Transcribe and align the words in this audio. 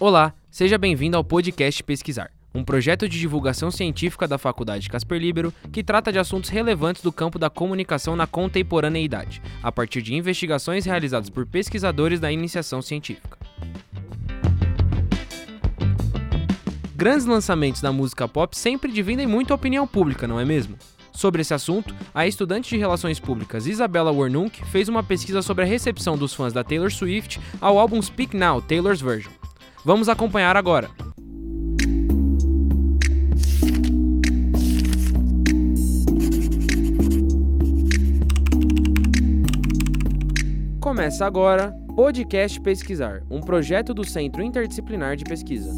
Olá, 0.00 0.32
seja 0.48 0.78
bem-vindo 0.78 1.16
ao 1.16 1.24
podcast 1.24 1.82
Pesquisar, 1.82 2.30
um 2.54 2.62
projeto 2.62 3.08
de 3.08 3.18
divulgação 3.18 3.68
científica 3.68 4.28
da 4.28 4.38
Faculdade 4.38 4.88
Casper 4.88 5.20
Libero 5.20 5.52
que 5.72 5.82
trata 5.82 6.12
de 6.12 6.20
assuntos 6.20 6.50
relevantes 6.50 7.02
do 7.02 7.10
campo 7.10 7.36
da 7.36 7.50
comunicação 7.50 8.14
na 8.14 8.24
contemporaneidade, 8.24 9.42
a 9.60 9.72
partir 9.72 10.00
de 10.00 10.14
investigações 10.14 10.84
realizadas 10.84 11.28
por 11.28 11.44
pesquisadores 11.46 12.20
da 12.20 12.30
iniciação 12.30 12.80
científica. 12.80 13.36
Grandes 16.94 17.26
lançamentos 17.26 17.80
da 17.80 17.90
música 17.90 18.28
pop 18.28 18.56
sempre 18.56 18.92
dividem 18.92 19.26
muito 19.26 19.52
a 19.52 19.56
opinião 19.56 19.84
pública, 19.84 20.28
não 20.28 20.38
é 20.38 20.44
mesmo? 20.44 20.76
Sobre 21.12 21.40
esse 21.40 21.52
assunto, 21.52 21.92
a 22.14 22.24
estudante 22.24 22.68
de 22.68 22.76
Relações 22.76 23.18
Públicas 23.18 23.66
Isabella 23.66 24.12
Warnunk 24.12 24.64
fez 24.66 24.88
uma 24.88 25.02
pesquisa 25.02 25.42
sobre 25.42 25.64
a 25.64 25.66
recepção 25.66 26.16
dos 26.16 26.32
fãs 26.32 26.52
da 26.52 26.62
Taylor 26.62 26.92
Swift 26.92 27.40
ao 27.60 27.76
álbum 27.80 28.00
Speak 28.00 28.36
Now, 28.36 28.62
Taylor's 28.62 29.00
Version. 29.00 29.37
Vamos 29.88 30.06
acompanhar 30.10 30.54
agora. 30.54 30.90
Começa 40.78 41.24
agora 41.24 41.72
Podcast 41.96 42.60
Pesquisar, 42.60 43.22
um 43.30 43.40
projeto 43.40 43.94
do 43.94 44.04
Centro 44.04 44.42
Interdisciplinar 44.42 45.16
de 45.16 45.24
Pesquisa. 45.24 45.70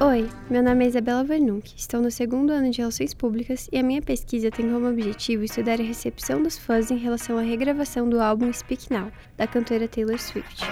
Oi, 0.00 0.28
meu 0.50 0.60
nome 0.60 0.84
é 0.84 0.88
Isabela 0.88 1.22
Vernunk, 1.22 1.72
estou 1.76 2.02
no 2.02 2.10
segundo 2.10 2.50
ano 2.50 2.68
de 2.68 2.78
Relações 2.78 3.14
Públicas 3.14 3.68
e 3.70 3.78
a 3.78 3.82
minha 3.82 4.02
pesquisa 4.02 4.50
tem 4.50 4.68
como 4.68 4.88
objetivo 4.88 5.44
estudar 5.44 5.80
a 5.80 5.84
recepção 5.84 6.42
dos 6.42 6.58
fãs 6.58 6.90
em 6.90 6.96
relação 6.96 7.38
à 7.38 7.42
regravação 7.42 8.08
do 8.08 8.20
álbum 8.20 8.52
Speak 8.52 8.92
Now, 8.92 9.12
da 9.36 9.46
cantora 9.46 9.86
Taylor 9.86 10.18
Swift. 10.18 10.64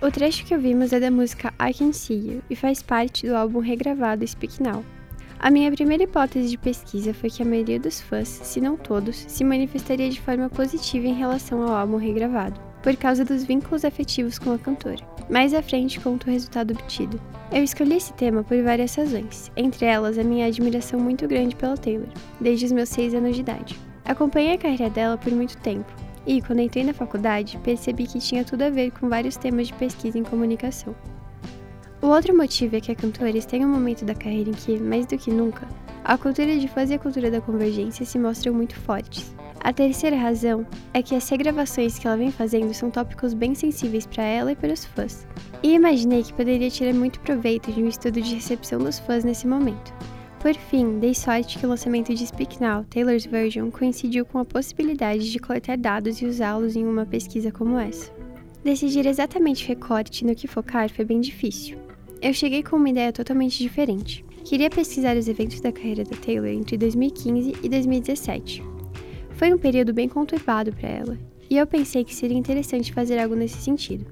O 0.00 0.08
trecho 0.12 0.46
que 0.46 0.54
ouvimos 0.54 0.92
é 0.92 1.00
da 1.00 1.10
música 1.10 1.52
I 1.60 1.74
Can 1.74 1.92
See 1.92 2.34
You 2.34 2.42
e 2.48 2.54
faz 2.54 2.80
parte 2.80 3.26
do 3.26 3.34
álbum 3.34 3.58
regravado 3.58 4.24
Speak 4.24 4.62
Now. 4.62 4.84
A 5.40 5.50
minha 5.50 5.72
primeira 5.72 6.04
hipótese 6.04 6.48
de 6.48 6.56
pesquisa 6.56 7.12
foi 7.12 7.28
que 7.28 7.42
a 7.42 7.46
maioria 7.46 7.80
dos 7.80 8.00
fãs, 8.00 8.28
se 8.28 8.60
não 8.60 8.76
todos, 8.76 9.16
se 9.16 9.42
manifestaria 9.42 10.08
de 10.08 10.20
forma 10.20 10.48
positiva 10.48 11.08
em 11.08 11.14
relação 11.14 11.60
ao 11.60 11.74
álbum 11.74 11.96
regravado 11.96 12.71
por 12.82 12.96
causa 12.96 13.24
dos 13.24 13.44
vínculos 13.44 13.84
afetivos 13.84 14.38
com 14.38 14.52
a 14.52 14.58
cantora. 14.58 15.04
Mais 15.30 15.54
à 15.54 15.62
frente 15.62 16.00
conto 16.00 16.26
o 16.26 16.30
resultado 16.30 16.72
obtido. 16.72 17.20
Eu 17.52 17.62
escolhi 17.62 17.96
esse 17.96 18.12
tema 18.14 18.42
por 18.42 18.60
várias 18.62 18.94
razões, 18.94 19.52
entre 19.56 19.86
elas 19.86 20.18
a 20.18 20.24
minha 20.24 20.46
admiração 20.46 20.98
muito 20.98 21.28
grande 21.28 21.54
pela 21.54 21.76
Taylor, 21.76 22.08
desde 22.40 22.66
os 22.66 22.72
meus 22.72 22.88
6 22.88 23.14
anos 23.14 23.34
de 23.34 23.42
idade. 23.42 23.78
Acompanhei 24.04 24.54
a 24.54 24.58
carreira 24.58 24.90
dela 24.90 25.16
por 25.16 25.32
muito 25.32 25.56
tempo, 25.58 25.92
e 26.26 26.40
quando 26.40 26.60
entrei 26.60 26.84
na 26.84 26.94
faculdade, 26.94 27.58
percebi 27.62 28.06
que 28.06 28.18
tinha 28.18 28.44
tudo 28.44 28.62
a 28.62 28.70
ver 28.70 28.90
com 28.92 29.08
vários 29.08 29.36
temas 29.36 29.68
de 29.68 29.74
pesquisa 29.74 30.18
em 30.18 30.24
comunicação. 30.24 30.94
O 32.00 32.08
outro 32.08 32.36
motivo 32.36 32.74
é 32.74 32.80
que 32.80 32.90
a 32.90 32.96
cantora 32.96 33.36
está 33.36 33.56
em 33.56 33.64
um 33.64 33.68
momento 33.68 34.04
da 34.04 34.14
carreira 34.14 34.50
em 34.50 34.54
que, 34.54 34.78
mais 34.78 35.06
do 35.06 35.16
que 35.16 35.30
nunca, 35.30 35.68
a 36.04 36.18
cultura 36.18 36.58
de 36.58 36.66
fãs 36.66 36.90
e 36.90 36.94
a 36.94 36.98
cultura 36.98 37.30
da 37.30 37.40
convergência 37.40 38.04
se 38.04 38.18
mostram 38.18 38.52
muito 38.52 38.74
fortes, 38.74 39.32
a 39.64 39.72
terceira 39.72 40.16
razão 40.16 40.66
é 40.92 41.00
que 41.00 41.14
as 41.14 41.28
regravações 41.28 41.96
que 41.96 42.06
ela 42.06 42.16
vem 42.16 42.32
fazendo 42.32 42.74
são 42.74 42.90
tópicos 42.90 43.32
bem 43.32 43.54
sensíveis 43.54 44.04
para 44.04 44.24
ela 44.24 44.50
e 44.50 44.56
para 44.56 44.72
os 44.72 44.84
fãs. 44.84 45.24
E 45.62 45.72
imaginei 45.72 46.24
que 46.24 46.32
poderia 46.32 46.68
tirar 46.68 46.92
muito 46.92 47.20
proveito 47.20 47.70
de 47.70 47.80
um 47.80 47.86
estudo 47.86 48.20
de 48.20 48.34
recepção 48.34 48.80
dos 48.80 48.98
fãs 48.98 49.22
nesse 49.22 49.46
momento. 49.46 49.94
Por 50.40 50.54
fim, 50.54 50.98
dei 50.98 51.14
sorte 51.14 51.60
que 51.60 51.64
o 51.64 51.68
lançamento 51.68 52.12
de 52.12 52.26
Speak 52.26 52.60
Now, 52.60 52.84
Taylor's 52.90 53.24
Version, 53.24 53.70
coincidiu 53.70 54.26
com 54.26 54.40
a 54.40 54.44
possibilidade 54.44 55.30
de 55.30 55.38
coletar 55.38 55.78
dados 55.78 56.20
e 56.20 56.26
usá-los 56.26 56.74
em 56.74 56.84
uma 56.84 57.06
pesquisa 57.06 57.52
como 57.52 57.78
essa. 57.78 58.12
Decidir 58.64 59.06
exatamente 59.06 59.64
o 59.64 59.68
recorte 59.68 60.26
no 60.26 60.34
que 60.34 60.48
focar 60.48 60.90
foi 60.90 61.04
bem 61.04 61.20
difícil. 61.20 61.78
Eu 62.20 62.34
cheguei 62.34 62.64
com 62.64 62.74
uma 62.74 62.90
ideia 62.90 63.12
totalmente 63.12 63.58
diferente. 63.58 64.24
Queria 64.44 64.68
pesquisar 64.68 65.16
os 65.16 65.28
eventos 65.28 65.60
da 65.60 65.70
carreira 65.70 66.02
da 66.02 66.16
Taylor 66.16 66.48
entre 66.48 66.76
2015 66.76 67.54
e 67.62 67.68
2017, 67.68 68.71
foi 69.42 69.52
um 69.52 69.58
período 69.58 69.92
bem 69.92 70.08
conturbado 70.08 70.72
para 70.72 70.88
ela, 70.88 71.18
e 71.50 71.56
eu 71.56 71.66
pensei 71.66 72.04
que 72.04 72.14
seria 72.14 72.38
interessante 72.38 72.92
fazer 72.92 73.18
algo 73.18 73.34
nesse 73.34 73.60
sentido. 73.60 74.06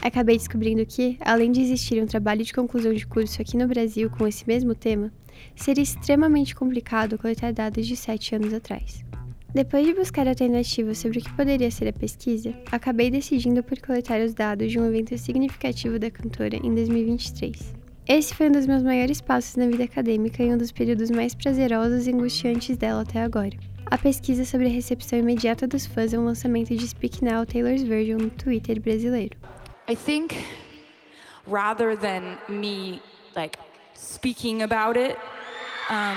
Acabei 0.00 0.36
descobrindo 0.36 0.86
que, 0.86 1.18
além 1.20 1.50
de 1.50 1.60
existir 1.60 2.00
um 2.00 2.06
trabalho 2.06 2.44
de 2.44 2.52
conclusão 2.52 2.94
de 2.94 3.04
curso 3.04 3.42
aqui 3.42 3.56
no 3.56 3.66
Brasil 3.66 4.08
com 4.08 4.24
esse 4.24 4.46
mesmo 4.46 4.76
tema, 4.76 5.12
seria 5.56 5.82
extremamente 5.82 6.54
complicado 6.54 7.18
coletar 7.18 7.52
dados 7.52 7.88
de 7.88 7.96
sete 7.96 8.36
anos 8.36 8.54
atrás. 8.54 9.04
Depois 9.52 9.84
de 9.84 9.94
buscar 9.94 10.28
alternativas 10.28 10.98
sobre 10.98 11.18
o 11.18 11.22
que 11.22 11.32
poderia 11.34 11.72
ser 11.72 11.88
a 11.88 11.92
pesquisa, 11.92 12.54
acabei 12.70 13.10
decidindo 13.10 13.64
por 13.64 13.80
coletar 13.80 14.20
os 14.20 14.32
dados 14.32 14.70
de 14.70 14.78
um 14.78 14.86
evento 14.86 15.18
significativo 15.18 15.98
da 15.98 16.08
cantora 16.08 16.54
em 16.54 16.72
2023. 16.72 17.74
Esse 18.06 18.32
foi 18.32 18.48
um 18.48 18.52
dos 18.52 18.68
meus 18.68 18.84
maiores 18.84 19.20
passos 19.20 19.56
na 19.56 19.66
vida 19.66 19.82
acadêmica 19.82 20.40
e 20.40 20.54
um 20.54 20.56
dos 20.56 20.70
períodos 20.70 21.10
mais 21.10 21.34
prazerosos 21.34 22.06
e 22.06 22.12
angustiantes 22.12 22.76
dela 22.76 23.00
até 23.00 23.20
agora. 23.20 23.56
A 23.90 23.96
pesquisa 23.96 24.44
sobre 24.44 24.66
a 24.66 24.70
recepção 24.70 25.18
imediata 25.18 25.66
dos 25.66 25.86
fãs 25.86 26.12
é 26.12 26.18
um 26.18 26.24
lançamento 26.26 26.76
de 26.76 26.86
Speak 26.86 27.24
Now 27.24 27.46
Taylor's 27.46 27.82
Version 27.82 28.18
no 28.18 28.28
Twitter 28.28 28.78
brasileiro. 28.78 29.34
I 29.88 29.96
think 29.96 30.36
rather 31.50 31.96
than 31.96 32.36
me 32.50 33.00
like 33.34 33.58
speaking 33.94 34.62
about 34.62 34.98
it, 34.98 35.16
um... 35.90 36.14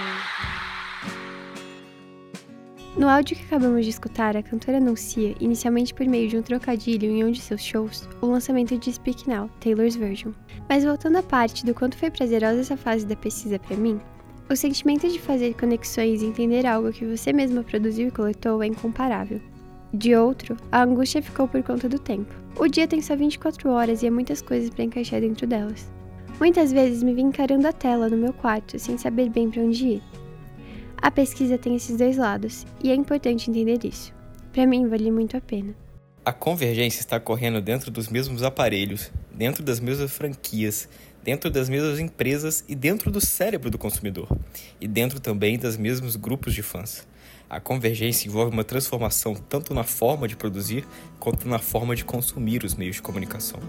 No 2.99 3.07
áudio 3.07 3.37
que 3.37 3.43
acabamos 3.45 3.85
de 3.85 3.91
escutar, 3.91 4.35
a 4.35 4.43
cantora 4.43 4.77
anuncia, 4.77 5.33
inicialmente 5.39 5.93
por 5.93 6.05
meio 6.05 6.27
de 6.27 6.35
um 6.35 6.41
trocadilho 6.41 7.09
em 7.09 7.23
um 7.23 7.31
de 7.31 7.39
seus 7.39 7.63
shows, 7.63 8.05
o 8.21 8.25
lançamento 8.25 8.77
de 8.77 8.91
Speak 8.91 9.29
Now, 9.29 9.49
Taylor's 9.61 9.95
Version. 9.95 10.33
Mas 10.67 10.83
voltando 10.83 11.19
à 11.19 11.23
parte 11.23 11.65
do 11.65 11.73
quanto 11.73 11.95
foi 11.95 12.11
prazerosa 12.11 12.59
essa 12.59 12.75
fase 12.75 13.05
da 13.05 13.15
pesquisa 13.15 13.57
para 13.57 13.77
mim, 13.77 14.01
o 14.51 14.55
sentimento 14.55 15.07
de 15.07 15.17
fazer 15.17 15.53
conexões 15.53 16.21
e 16.21 16.25
entender 16.25 16.65
algo 16.65 16.91
que 16.91 17.05
você 17.05 17.31
mesma 17.31 17.63
produziu 17.63 18.09
e 18.09 18.11
coletou 18.11 18.61
é 18.61 18.67
incomparável. 18.67 19.39
De 19.93 20.13
outro, 20.13 20.57
a 20.69 20.83
angústia 20.83 21.21
ficou 21.21 21.47
por 21.47 21.63
conta 21.63 21.87
do 21.87 21.97
tempo. 21.97 22.33
O 22.59 22.67
dia 22.67 22.85
tem 22.85 23.01
só 23.01 23.15
24 23.15 23.69
horas 23.69 24.03
e 24.03 24.07
há 24.07 24.11
muitas 24.11 24.41
coisas 24.41 24.69
para 24.69 24.83
encaixar 24.83 25.21
dentro 25.21 25.47
delas. 25.47 25.89
Muitas 26.37 26.73
vezes 26.73 27.01
me 27.01 27.13
vi 27.13 27.21
encarando 27.21 27.67
a 27.67 27.71
tela 27.71 28.09
no 28.09 28.17
meu 28.17 28.33
quarto 28.33 28.77
sem 28.77 28.97
saber 28.97 29.29
bem 29.29 29.49
para 29.49 29.61
onde 29.61 29.87
ir. 29.87 30.03
A 30.97 31.09
pesquisa 31.09 31.57
tem 31.57 31.75
esses 31.75 31.97
dois 31.97 32.17
lados 32.17 32.65
e 32.83 32.91
é 32.91 32.95
importante 32.95 33.49
entender 33.49 33.79
isso. 33.85 34.13
Para 34.51 34.67
mim, 34.67 34.87
vale 34.87 35.11
muito 35.11 35.37
a 35.37 35.41
pena. 35.41 35.73
A 36.23 36.31
convergência 36.31 36.99
está 36.99 37.19
correndo 37.19 37.59
dentro 37.59 37.89
dos 37.89 38.07
mesmos 38.07 38.43
aparelhos, 38.43 39.11
dentro 39.33 39.63
das 39.63 39.79
mesmas 39.79 40.11
franquias, 40.11 40.87
dentro 41.23 41.49
das 41.49 41.67
mesmas 41.67 41.97
empresas 41.97 42.63
e 42.67 42.75
dentro 42.75 43.09
do 43.09 43.19
cérebro 43.19 43.71
do 43.71 43.77
consumidor, 43.79 44.27
e 44.79 44.87
dentro 44.87 45.19
também 45.19 45.57
dos 45.57 45.77
mesmos 45.77 46.15
grupos 46.15 46.53
de 46.53 46.61
fãs. 46.61 47.07
A 47.49 47.59
convergência 47.59 48.27
envolve 48.27 48.53
uma 48.53 48.63
transformação 48.63 49.33
tanto 49.33 49.73
na 49.73 49.83
forma 49.83 50.27
de 50.27 50.35
produzir 50.35 50.85
quanto 51.19 51.47
na 51.47 51.57
forma 51.57 51.95
de 51.95 52.05
consumir 52.05 52.63
os 52.63 52.75
meios 52.75 52.97
de 52.97 53.01
comunicação. 53.01 53.59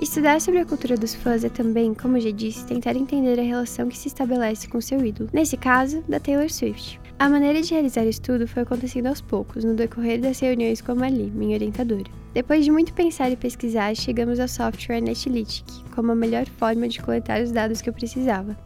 Estudar 0.00 0.40
sobre 0.40 0.58
a 0.58 0.66
cultura 0.66 0.96
dos 0.96 1.14
fãs 1.14 1.44
é 1.44 1.48
também, 1.48 1.94
como 1.94 2.18
já 2.18 2.32
disse, 2.32 2.66
tentar 2.66 2.96
entender 2.96 3.38
a 3.38 3.44
relação 3.44 3.88
que 3.88 3.96
se 3.96 4.08
estabelece 4.08 4.66
com 4.66 4.80
seu 4.80 5.06
ídolo, 5.06 5.30
nesse 5.32 5.56
caso, 5.56 6.02
da 6.08 6.18
Taylor 6.18 6.50
Swift. 6.50 7.00
A 7.22 7.28
maneira 7.28 7.62
de 7.62 7.70
realizar 7.70 8.02
o 8.04 8.08
estudo 8.08 8.48
foi 8.48 8.64
acontecendo 8.64 9.06
aos 9.06 9.20
poucos, 9.20 9.62
no 9.62 9.74
decorrer 9.74 10.20
das 10.20 10.40
reuniões 10.40 10.80
com 10.80 10.90
a 10.90 10.94
Mali, 10.96 11.30
minha 11.30 11.54
orientadora. 11.54 12.10
Depois 12.34 12.64
de 12.64 12.72
muito 12.72 12.92
pensar 12.92 13.30
e 13.30 13.36
pesquisar, 13.36 13.94
chegamos 13.94 14.40
ao 14.40 14.48
software 14.48 15.00
Netlytic 15.00 15.64
como 15.94 16.10
a 16.10 16.16
melhor 16.16 16.46
forma 16.46 16.88
de 16.88 17.00
coletar 17.00 17.40
os 17.40 17.52
dados 17.52 17.80
que 17.80 17.88
eu 17.88 17.92
precisava. 17.92 18.58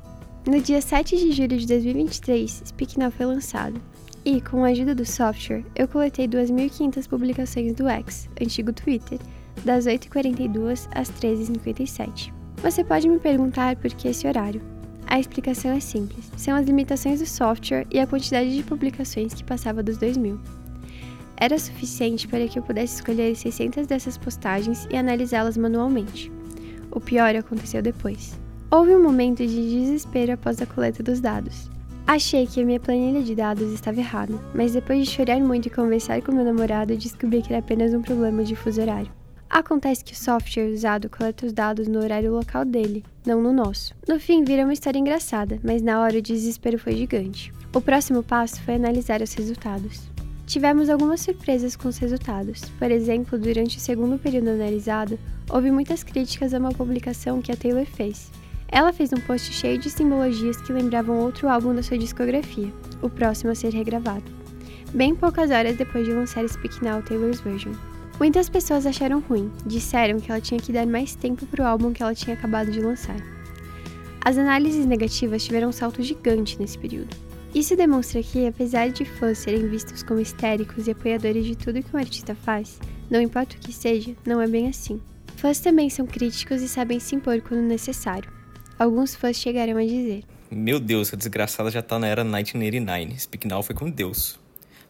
No 0.47 0.59
dia 0.59 0.81
7 0.81 1.19
de 1.19 1.33
julho 1.33 1.59
de 1.59 1.67
2023, 1.67 2.63
SpeakNow 2.65 3.11
foi 3.11 3.27
lançado, 3.27 3.79
e, 4.25 4.41
com 4.41 4.65
a 4.65 4.69
ajuda 4.69 4.95
do 4.95 5.05
software, 5.05 5.63
eu 5.77 5.87
coletei 5.87 6.27
2.500 6.27 7.07
publicações 7.07 7.75
do 7.75 7.87
X, 7.87 8.27
antigo 8.41 8.73
Twitter, 8.73 9.19
das 9.67 9.85
8h42 9.85 10.89
às 10.95 11.11
13h57. 11.11 12.33
Você 12.63 12.83
pode 12.83 13.07
me 13.07 13.19
perguntar 13.19 13.77
por 13.77 13.93
que 13.93 14.09
esse 14.09 14.27
horário. 14.27 14.76
A 15.07 15.21
explicação 15.21 15.73
é 15.73 15.81
simples: 15.81 16.31
são 16.37 16.57
as 16.57 16.67
limitações 16.67 17.21
do 17.21 17.27
software 17.27 17.87
e 17.91 17.99
a 17.99 18.07
quantidade 18.07 18.55
de 18.55 18.63
publicações 18.63 19.33
que 19.33 19.45
passava 19.45 19.83
dos 19.83 19.97
2000. 19.99 20.39
Era 21.37 21.59
suficiente 21.59 22.27
para 22.27 22.49
que 22.49 22.59
eu 22.59 22.63
pudesse 22.63 22.97
escolher 22.97 23.37
600 23.37 23.87
dessas 23.87 24.17
postagens 24.17 24.87
e 24.91 24.97
analisá-las 24.97 25.57
manualmente. 25.57 26.33
O 26.91 27.01
pior 27.01 27.35
aconteceu 27.37 27.83
depois. 27.83 28.39
Houve 28.71 28.97
um 28.97 29.03
momento 29.03 29.47
de 29.47 29.71
desespero 29.71 30.33
após 30.33 30.61
a 30.61 30.67
coleta 30.67 31.03
dos 31.03 31.21
dados. 31.21 31.71
Achei 32.07 32.47
que 32.47 32.61
a 32.61 32.65
minha 32.65 32.81
planilha 32.81 33.23
de 33.23 33.35
dados 33.35 33.73
estava 33.73 34.01
errada, 34.01 34.35
mas 34.55 34.73
depois 34.73 35.05
de 35.05 35.13
chorar 35.13 35.41
muito 35.41 35.67
e 35.67 35.71
conversar 35.71 36.23
com 36.23 36.33
meu 36.33 36.45
namorado, 36.45 36.97
descobri 36.97 37.43
que 37.43 37.53
era 37.53 37.59
apenas 37.59 37.93
um 37.93 38.01
problema 38.01 38.45
de 38.45 38.57
fuso 38.57 38.81
horário. 38.81 39.11
Acontece 39.49 40.05
que 40.05 40.13
o 40.13 40.17
software 40.17 40.73
usado 40.73 41.09
coleta 41.09 41.47
os 41.47 41.53
dados 41.53 41.87
no 41.87 42.01
horário 42.01 42.33
local 42.33 42.65
dele, 42.65 43.05
não 43.25 43.41
no 43.41 43.53
nosso. 43.53 43.95
No 44.09 44.19
fim, 44.19 44.45
vira 44.45 44.65
uma 44.65 44.73
história 44.73 44.99
engraçada, 44.99 45.59
mas 45.63 45.83
na 45.83 46.01
hora 46.01 46.19
o 46.19 46.23
desespero 46.23 46.79
foi 46.79 46.97
gigante. 46.97 47.53
O 47.75 47.81
próximo 47.81 48.23
passo 48.23 48.61
foi 48.63 48.75
analisar 48.75 49.23
os 49.23 49.33
resultados. 49.35 50.11
Tivemos 50.47 50.91
algumas 50.91 51.21
surpresas 51.21 51.77
com 51.77 51.89
os 51.89 51.99
resultados. 51.99 52.61
Por 52.79 52.91
exemplo, 52.91 53.39
durante 53.39 53.79
o 53.79 53.81
segundo 53.81 54.19
período 54.19 54.51
analisado, 54.51 55.19
houve 55.51 55.71
muitas 55.71 56.03
críticas 56.03 56.53
a 56.53 56.59
uma 56.59 56.73
publicação 56.73 57.41
que 57.41 57.51
a 57.53 57.57
Taylor 57.57 57.87
fez. 57.87 58.31
Ela 58.69 58.93
fez 58.93 59.13
um 59.13 59.21
post 59.21 59.53
cheio 59.53 59.79
de 59.79 59.91
simbologias 59.91 60.61
que 60.61 60.73
lembravam 60.73 61.21
outro 61.21 61.49
álbum 61.49 61.75
da 61.75 61.83
sua 61.83 61.99
discografia, 61.99 62.73
o 63.01 63.09
próximo 63.09 63.53
a 63.53 63.55
ser 63.55 63.73
regravado, 63.73 64.25
bem 64.93 65.15
poucas 65.15 65.51
horas 65.51 65.77
depois 65.77 66.05
de 66.05 66.13
lançar 66.13 66.49
Speak 66.49 66.83
Now 66.83 67.03
Taylor's 67.03 67.41
Version. 67.41 67.73
Muitas 68.19 68.49
pessoas 68.49 68.87
acharam 68.87 69.21
ruim, 69.21 69.53
disseram 69.67 70.19
que 70.19 70.31
ela 70.31 70.41
tinha 70.41 70.59
que 70.59 70.73
dar 70.73 70.87
mais 70.87 71.15
tempo 71.15 71.45
para 71.47 71.63
o 71.63 71.67
álbum 71.67 71.93
que 71.93 72.03
ela 72.03 72.15
tinha 72.15 72.35
acabado 72.35 72.71
de 72.71 72.81
lançar. 72.81 73.17
As 74.25 74.39
análises 74.39 74.87
negativas 74.87 75.45
tiveram 75.45 75.69
um 75.69 75.73
salto 75.73 76.03
gigante 76.03 76.59
nesse 76.59 76.79
período. 76.79 77.15
Isso 77.55 77.77
demonstra 77.77 78.23
que, 78.23 78.47
apesar 78.47 78.89
de 78.89 79.05
fãs 79.05 79.39
serem 79.39 79.69
vistos 79.69 80.03
como 80.03 80.19
histéricos 80.19 80.87
e 80.87 80.93
apoiadores 80.93 81.45
de 81.45 81.57
tudo 81.57 81.83
que 81.83 81.95
um 81.95 81.99
artista 81.99 82.35
faz, 82.35 82.79
não 83.11 83.21
importa 83.21 83.55
o 83.57 83.61
que 83.61 83.73
seja, 83.73 84.17
não 84.27 84.41
é 84.41 84.49
bem 84.49 84.69
assim. 84.69 85.01
Fãs 85.37 85.61
também 85.61 85.91
são 85.91 86.07
críticos 86.07 86.63
e 86.63 86.69
sabem 86.69 86.99
se 86.99 87.15
impor 87.15 87.41
quando 87.43 87.61
necessário. 87.61 88.33
Alguns 88.79 89.15
fãs 89.15 89.37
chegaram 89.37 89.77
a 89.77 89.85
dizer: 89.85 90.25
Meu 90.51 90.81
Deus, 90.81 91.13
a 91.13 91.17
desgraçada 91.17 91.71
já 91.71 91.83
tá 91.83 91.99
na 91.99 92.07
era 92.07 92.25
1989. 92.25 93.21
Speak 93.21 93.47
Now 93.47 93.63
foi 93.63 93.75
com 93.75 93.91
Deus. 93.91 94.39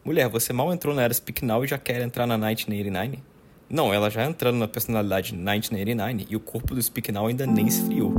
Mulher, 0.07 0.29
você 0.29 0.53
mal 0.53 0.73
entrou 0.73 0.95
na 0.95 1.03
era 1.03 1.13
Speak 1.13 1.45
Now 1.45 1.65
e 1.65 1.67
já 1.67 1.79
quer 1.79 2.01
entrar 2.01 2.29
na 2.29 2.39
1989? 2.39 3.19
Não, 3.69 3.93
ela 3.93 4.09
já 4.09 4.25
entrando 4.25 4.57
na 4.57 4.69
personalidade 4.69 5.35
1989 5.35 6.29
e 6.31 6.37
o 6.37 6.39
corpo 6.39 6.77
do 6.77 6.81
Speak 6.81 7.11
Now 7.11 7.27
ainda 7.27 7.45
nem 7.45 7.67
esfriou. 7.67 8.15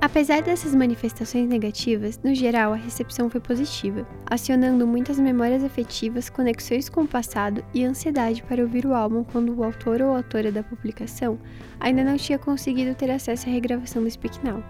Apesar 0.00 0.40
dessas 0.40 0.74
manifestações 0.74 1.46
negativas, 1.46 2.18
no 2.24 2.34
geral 2.34 2.72
a 2.72 2.76
recepção 2.76 3.28
foi 3.28 3.42
positiva, 3.42 4.08
acionando 4.24 4.86
muitas 4.86 5.18
memórias 5.18 5.62
afetivas, 5.62 6.30
conexões 6.30 6.88
com 6.88 7.02
o 7.02 7.06
passado 7.06 7.62
e 7.74 7.84
ansiedade 7.84 8.42
para 8.42 8.62
ouvir 8.62 8.86
o 8.86 8.94
álbum 8.94 9.22
quando 9.22 9.54
o 9.54 9.62
autor 9.62 10.00
ou 10.00 10.16
autora 10.16 10.50
da 10.50 10.62
publicação 10.62 11.38
ainda 11.78 12.02
não 12.02 12.16
tinha 12.16 12.38
conseguido 12.38 12.94
ter 12.94 13.10
acesso 13.10 13.50
à 13.50 13.52
regravação 13.52 14.02
do 14.02 14.10
Speak 14.10 14.42
Now. 14.42 14.64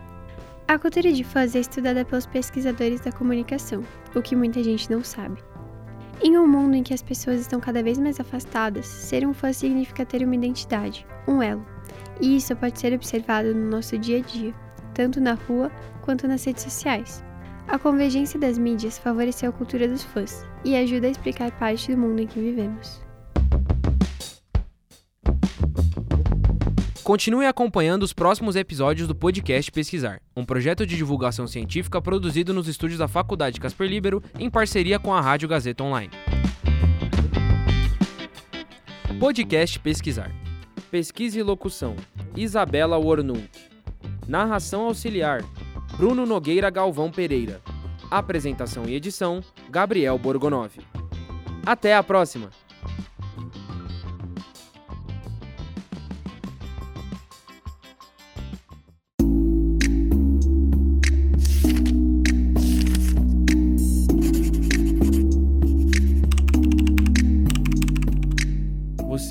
A 0.66 0.78
cultura 0.78 1.12
de 1.12 1.22
fãs 1.22 1.54
é 1.54 1.60
estudada 1.60 2.04
pelos 2.04 2.26
pesquisadores 2.26 3.00
da 3.00 3.12
comunicação, 3.12 3.82
o 4.14 4.22
que 4.22 4.34
muita 4.34 4.62
gente 4.62 4.90
não 4.90 5.04
sabe. 5.04 5.42
Em 6.22 6.38
um 6.38 6.46
mundo 6.46 6.74
em 6.74 6.82
que 6.82 6.94
as 6.94 7.02
pessoas 7.02 7.40
estão 7.40 7.60
cada 7.60 7.82
vez 7.82 7.98
mais 7.98 8.18
afastadas, 8.18 8.86
ser 8.86 9.26
um 9.26 9.34
fã 9.34 9.52
significa 9.52 10.06
ter 10.06 10.24
uma 10.24 10.34
identidade, 10.34 11.06
um 11.28 11.42
elo, 11.42 11.66
e 12.20 12.36
isso 12.36 12.56
pode 12.56 12.80
ser 12.80 12.94
observado 12.94 13.54
no 13.54 13.68
nosso 13.70 13.98
dia 13.98 14.18
a 14.18 14.20
dia 14.20 14.54
tanto 14.94 15.20
na 15.20 15.34
rua 15.34 15.70
quanto 16.00 16.26
nas 16.26 16.44
redes 16.44 16.62
sociais. 16.62 17.22
A 17.66 17.78
convergência 17.78 18.38
das 18.38 18.56
mídias 18.56 18.98
favoreceu 18.98 19.50
a 19.50 19.52
cultura 19.52 19.88
dos 19.88 20.04
fãs 20.04 20.46
e 20.64 20.76
ajuda 20.76 21.08
a 21.08 21.10
explicar 21.10 21.50
parte 21.52 21.90
do 21.90 21.98
mundo 21.98 22.20
em 22.20 22.26
que 22.26 22.40
vivemos. 22.40 23.02
Continue 27.04 27.44
acompanhando 27.44 28.02
os 28.02 28.14
próximos 28.14 28.56
episódios 28.56 29.06
do 29.06 29.14
podcast 29.14 29.70
Pesquisar, 29.70 30.22
um 30.34 30.42
projeto 30.42 30.86
de 30.86 30.96
divulgação 30.96 31.46
científica 31.46 32.00
produzido 32.00 32.54
nos 32.54 32.66
estúdios 32.66 32.98
da 32.98 33.06
Faculdade 33.06 33.60
Casper 33.60 33.86
Libero 33.86 34.22
em 34.38 34.48
parceria 34.48 34.98
com 34.98 35.12
a 35.12 35.20
Rádio 35.20 35.46
Gazeta 35.46 35.84
Online. 35.84 36.10
Podcast 39.20 39.78
Pesquisar. 39.80 40.32
Pesquisa 40.90 41.38
e 41.38 41.42
locução: 41.42 41.94
Isabela 42.34 42.96
Wornum. 42.96 43.44
Narração 44.26 44.86
auxiliar: 44.86 45.44
Bruno 45.98 46.24
Nogueira 46.24 46.70
Galvão 46.70 47.10
Pereira. 47.10 47.60
Apresentação 48.10 48.86
e 48.88 48.94
edição: 48.94 49.42
Gabriel 49.68 50.18
Borgonov. 50.18 50.72
Até 51.66 51.94
a 51.94 52.02
próxima! 52.02 52.48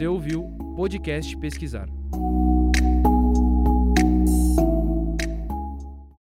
Você 0.04 0.08
ouviu 0.10 0.50
Podcast 0.76 1.38
Pesquisar. 1.38 1.88